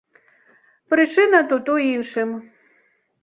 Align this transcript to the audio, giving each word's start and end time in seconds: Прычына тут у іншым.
Прычына 0.93 1.41
тут 1.51 1.69
у 1.73 1.77
іншым. 1.93 2.29